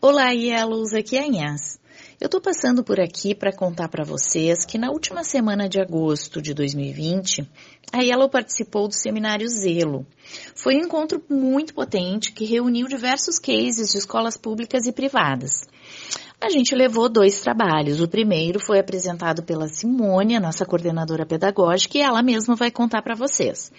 Olá, 0.00 0.30
Yellows, 0.30 0.94
aqui 0.94 1.16
é 1.16 1.22
a. 1.22 1.76
Eu 2.20 2.26
estou 2.26 2.40
passando 2.40 2.84
por 2.84 3.00
aqui 3.00 3.34
para 3.34 3.52
contar 3.52 3.88
para 3.88 4.04
vocês 4.04 4.64
que 4.64 4.78
na 4.78 4.92
última 4.92 5.24
semana 5.24 5.68
de 5.68 5.80
agosto 5.80 6.40
de 6.40 6.54
2020, 6.54 7.44
a 7.92 8.00
Yellow 8.00 8.28
participou 8.28 8.86
do 8.86 8.94
seminário 8.94 9.48
Zelo. 9.48 10.06
Foi 10.54 10.76
um 10.76 10.84
encontro 10.84 11.20
muito 11.28 11.74
potente 11.74 12.30
que 12.30 12.44
reuniu 12.44 12.86
diversos 12.86 13.40
cases 13.40 13.90
de 13.90 13.98
escolas 13.98 14.36
públicas 14.36 14.86
e 14.86 14.92
privadas. 14.92 15.66
A 16.40 16.48
gente 16.48 16.76
levou 16.76 17.08
dois 17.08 17.40
trabalhos. 17.40 18.00
O 18.00 18.06
primeiro 18.06 18.60
foi 18.60 18.78
apresentado 18.78 19.42
pela 19.42 19.66
Simone, 19.66 20.36
a 20.36 20.40
nossa 20.40 20.64
coordenadora 20.64 21.26
pedagógica, 21.26 21.98
e 21.98 22.00
ela 22.00 22.22
mesma 22.22 22.54
vai 22.54 22.70
contar 22.70 23.02
para 23.02 23.16
vocês. 23.16 23.72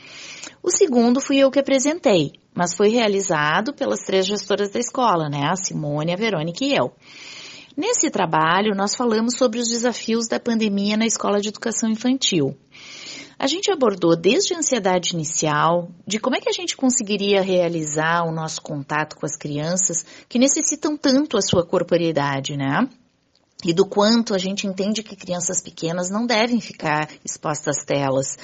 O 0.61 0.69
segundo 0.69 1.21
fui 1.21 1.37
eu 1.37 1.51
que 1.51 1.59
apresentei, 1.59 2.33
mas 2.53 2.73
foi 2.73 2.89
realizado 2.89 3.73
pelas 3.73 4.01
três 4.01 4.25
gestoras 4.25 4.69
da 4.71 4.79
escola, 4.79 5.29
né? 5.29 5.49
A 5.49 5.55
Simone, 5.55 6.13
a 6.13 6.17
Verônica 6.17 6.63
e 6.63 6.75
eu. 6.75 6.93
Nesse 7.75 8.09
trabalho, 8.09 8.75
nós 8.75 8.95
falamos 8.95 9.37
sobre 9.37 9.59
os 9.59 9.69
desafios 9.69 10.27
da 10.27 10.39
pandemia 10.39 10.97
na 10.97 11.05
escola 11.05 11.39
de 11.39 11.47
educação 11.47 11.89
infantil. 11.89 12.57
A 13.39 13.47
gente 13.47 13.71
abordou 13.71 14.17
desde 14.17 14.53
a 14.53 14.57
ansiedade 14.57 15.13
inicial, 15.13 15.89
de 16.05 16.19
como 16.19 16.35
é 16.35 16.41
que 16.41 16.49
a 16.49 16.51
gente 16.53 16.75
conseguiria 16.75 17.41
realizar 17.41 18.25
o 18.27 18.33
nosso 18.33 18.61
contato 18.61 19.15
com 19.15 19.25
as 19.25 19.37
crianças 19.37 20.05
que 20.27 20.37
necessitam 20.37 20.97
tanto 20.97 21.37
a 21.37 21.41
sua 21.41 21.65
corporeidade, 21.65 22.57
né? 22.57 22.85
E 23.63 23.73
do 23.73 23.85
quanto 23.85 24.33
a 24.33 24.37
gente 24.37 24.65
entende 24.65 25.03
que 25.03 25.17
crianças 25.17 25.61
pequenas 25.61 26.09
não 26.09 26.25
devem 26.25 26.61
ficar 26.61 27.09
expostas 27.25 27.77
às 27.77 27.83
telas. 27.83 28.37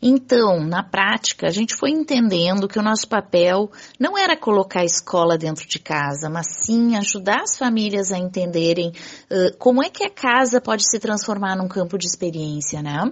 Então, 0.00 0.60
na 0.60 0.82
prática, 0.82 1.46
a 1.46 1.50
gente 1.50 1.74
foi 1.74 1.90
entendendo 1.90 2.68
que 2.68 2.78
o 2.78 2.82
nosso 2.82 3.08
papel 3.08 3.70
não 3.98 4.18
era 4.18 4.36
colocar 4.36 4.80
a 4.80 4.84
escola 4.84 5.38
dentro 5.38 5.66
de 5.66 5.78
casa, 5.78 6.28
mas 6.28 6.46
sim 6.62 6.94
ajudar 6.96 7.42
as 7.42 7.56
famílias 7.56 8.12
a 8.12 8.18
entenderem 8.18 8.88
uh, 8.88 9.56
como 9.58 9.82
é 9.82 9.88
que 9.88 10.04
a 10.04 10.10
casa 10.10 10.60
pode 10.60 10.84
se 10.88 10.98
transformar 10.98 11.56
num 11.56 11.68
campo 11.68 11.96
de 11.96 12.06
experiência, 12.06 12.82
né? 12.82 13.10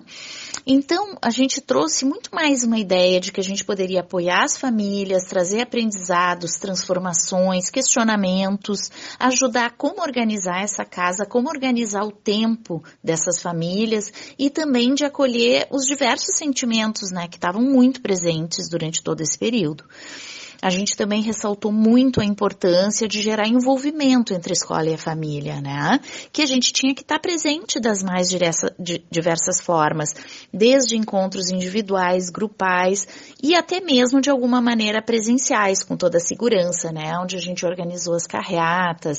Então, 0.66 1.16
a 1.22 1.30
gente 1.30 1.60
trouxe 1.60 2.04
muito 2.04 2.28
mais 2.34 2.62
uma 2.62 2.78
ideia 2.78 3.18
de 3.18 3.32
que 3.32 3.40
a 3.40 3.44
gente 3.44 3.64
poderia 3.64 4.00
apoiar 4.00 4.44
as 4.44 4.58
famílias, 4.58 5.24
trazer 5.24 5.62
aprendizados, 5.62 6.52
transformações, 6.52 7.70
questionamentos, 7.70 8.90
ajudar 9.18 9.72
como 9.78 10.02
organizar 10.02 10.62
essa 10.62 10.84
casa, 10.84 11.24
como 11.42 11.50
organizar 11.50 12.04
o 12.04 12.12
tempo 12.12 12.84
dessas 13.02 13.42
famílias 13.42 14.12
e 14.38 14.48
também 14.48 14.94
de 14.94 15.04
acolher 15.04 15.66
os 15.72 15.86
diversos 15.86 16.36
sentimentos, 16.36 17.10
né, 17.10 17.26
que 17.26 17.34
estavam 17.34 17.60
muito 17.62 18.00
presentes 18.00 18.68
durante 18.70 19.02
todo 19.02 19.20
esse 19.22 19.36
período. 19.36 19.84
A 20.62 20.70
gente 20.70 20.96
também 20.96 21.20
ressaltou 21.22 21.72
muito 21.72 22.20
a 22.20 22.24
importância 22.24 23.08
de 23.08 23.20
gerar 23.20 23.48
envolvimento 23.48 24.32
entre 24.32 24.52
a 24.52 24.54
escola 24.54 24.88
e 24.88 24.94
a 24.94 24.98
família, 24.98 25.60
né? 25.60 25.98
Que 26.32 26.40
a 26.40 26.46
gente 26.46 26.72
tinha 26.72 26.94
que 26.94 27.02
estar 27.02 27.18
presente 27.18 27.80
das 27.80 28.00
mais 28.00 28.28
diversas 29.10 29.60
formas, 29.60 30.14
desde 30.54 30.96
encontros 30.96 31.50
individuais, 31.50 32.30
grupais 32.30 33.08
e 33.42 33.56
até 33.56 33.80
mesmo 33.80 34.20
de 34.20 34.30
alguma 34.30 34.60
maneira 34.60 35.02
presenciais, 35.02 35.82
com 35.82 35.96
toda 35.96 36.18
a 36.18 36.20
segurança, 36.20 36.92
né? 36.92 37.18
Onde 37.18 37.36
a 37.36 37.40
gente 37.40 37.66
organizou 37.66 38.14
as 38.14 38.28
carreatas, 38.28 39.18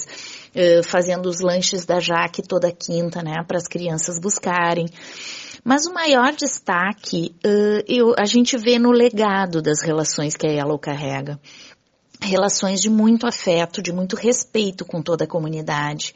fazendo 0.86 1.28
os 1.28 1.42
lanches 1.42 1.86
da 1.86 2.00
Jaque 2.00 2.42
toda 2.42 2.72
quinta, 2.72 3.22
né? 3.22 3.44
Para 3.46 3.58
as 3.58 3.68
crianças 3.68 4.18
buscarem. 4.18 4.86
Mas 5.64 5.86
o 5.86 5.94
maior 5.94 6.34
destaque 6.34 7.34
uh, 7.46 7.84
eu, 7.88 8.14
a 8.18 8.26
gente 8.26 8.58
vê 8.58 8.78
no 8.78 8.92
legado 8.92 9.62
das 9.62 9.82
relações 9.82 10.36
que 10.36 10.46
a 10.46 10.50
Yellow 10.50 10.78
carrega 10.78 11.40
relações 12.24 12.82
de 12.82 12.90
muito 12.90 13.28
afeto, 13.28 13.82
de 13.82 13.92
muito 13.92 14.16
respeito 14.16 14.86
com 14.86 15.02
toda 15.02 15.26
a 15.26 15.28
comunidade, 15.28 16.16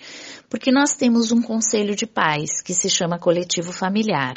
porque 0.49 0.71
nós 0.71 0.93
temos 0.93 1.31
um 1.31 1.41
conselho 1.41 1.95
de 1.95 2.05
pais 2.05 2.61
que 2.61 2.73
se 2.73 2.89
chama 2.89 3.19
coletivo 3.19 3.71
familiar. 3.71 4.35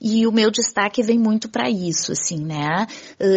E 0.00 0.26
o 0.26 0.32
meu 0.32 0.50
destaque 0.50 1.02
vem 1.02 1.18
muito 1.18 1.48
para 1.48 1.70
isso, 1.70 2.12
assim, 2.12 2.44
né? 2.44 2.86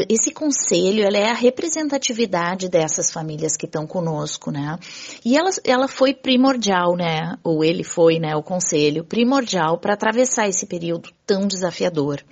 Esse 0.10 0.32
conselho, 0.32 1.04
ela 1.04 1.18
é 1.18 1.30
a 1.30 1.34
representatividade 1.34 2.70
dessas 2.70 3.12
famílias 3.12 3.56
que 3.56 3.66
estão 3.66 3.88
conosco, 3.88 4.52
né? 4.52 4.78
E 5.24 5.38
ela, 5.38 5.50
ela 5.64 5.88
foi 5.88 6.14
primordial, 6.14 6.96
né? 6.96 7.38
Ou 7.44 7.64
ele 7.64 7.84
foi, 7.84 8.20
né? 8.20 8.36
O 8.36 8.44
conselho 8.44 9.04
primordial 9.04 9.78
para 9.78 9.94
atravessar 9.94 10.48
esse 10.48 10.66
período 10.66 11.10
tão 11.26 11.48
desafiador. 11.48 12.24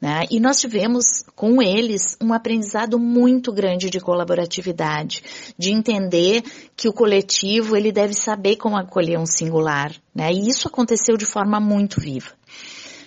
Né? 0.00 0.24
E 0.30 0.40
nós 0.40 0.58
tivemos 0.58 1.22
com 1.36 1.60
eles 1.60 2.16
um 2.22 2.32
aprendizado 2.32 2.98
muito 2.98 3.52
grande 3.52 3.90
de 3.90 4.00
colaboratividade, 4.00 5.22
de 5.58 5.70
entender 5.72 6.42
que 6.74 6.88
o 6.88 6.92
coletivo 6.92 7.76
ele 7.76 7.92
deve 7.92 8.14
saber 8.14 8.56
como 8.56 8.78
acolher 8.78 9.18
um 9.18 9.26
singular, 9.26 9.92
né? 10.14 10.32
E 10.32 10.48
isso 10.48 10.66
aconteceu 10.66 11.18
de 11.18 11.26
forma 11.26 11.60
muito 11.60 12.00
viva, 12.00 12.30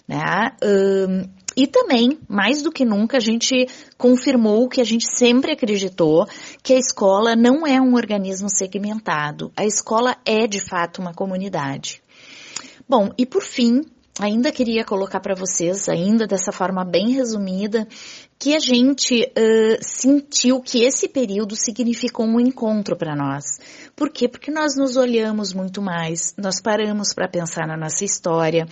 né? 0.08 0.52
Um, 0.64 1.30
e 1.56 1.68
também, 1.68 2.18
mais 2.28 2.64
do 2.64 2.72
que 2.72 2.84
nunca, 2.84 3.18
a 3.18 3.20
gente 3.20 3.68
confirmou 3.98 4.64
o 4.64 4.70
que 4.70 4.82
a 4.82 4.84
gente 4.84 5.06
sempre 5.08 5.52
acreditou, 5.52 6.28
que 6.64 6.74
a 6.74 6.80
escola 6.80 7.36
não 7.36 7.66
é 7.66 7.80
um 7.80 7.94
organismo 7.94 8.50
segmentado. 8.50 9.52
A 9.56 9.66
escola 9.66 10.18
é, 10.26 10.48
de 10.48 10.60
fato, 10.60 11.00
uma 11.00 11.14
comunidade. 11.14 12.02
Bom, 12.90 13.10
e 13.18 13.26
por 13.26 13.44
fim, 13.44 13.82
ainda 14.20 14.52
queria 14.52 14.84
colocar 14.84 15.20
para 15.20 15.36
vocês, 15.36 15.88
ainda 15.88 16.26
dessa 16.26 16.52
forma 16.52 16.84
bem 16.84 17.12
resumida, 17.12 17.88
que 18.40 18.56
a 18.56 18.60
gente 18.60 19.24
uh, 19.24 19.78
sentiu 19.82 20.60
que 20.60 20.84
esse 20.84 21.08
período 21.08 21.56
significou 21.56 22.26
um 22.26 22.40
encontro 22.40 22.98
para 22.98 23.16
nós. 23.16 23.60
Por 23.96 24.10
quê? 24.10 24.28
Porque 24.28 24.52
nós 24.52 24.76
nos 24.76 24.98
olhamos 24.98 25.54
muito 25.54 25.82
mais, 25.82 26.34
nós 26.38 26.60
paramos 26.60 27.14
para 27.14 27.28
pensar 27.28 27.68
na 27.68 27.78
nossa 27.78 28.04
história, 28.04 28.68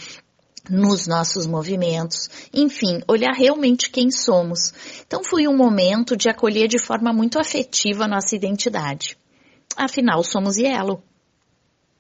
nos 0.70 1.08
nossos 1.08 1.46
movimentos, 1.48 2.30
enfim, 2.54 3.02
olhar 3.08 3.34
realmente 3.34 3.90
quem 3.90 4.12
somos. 4.12 4.74
Então 5.06 5.24
foi 5.24 5.48
um 5.48 5.56
momento 5.56 6.16
de 6.16 6.30
acolher 6.30 6.68
de 6.68 6.80
forma 6.80 7.12
muito 7.12 7.40
afetiva 7.40 8.06
a 8.06 8.08
nossa 8.08 8.36
identidade. 8.36 9.18
Afinal, 9.76 10.24
somos 10.24 10.58
Yellow. 10.58 11.04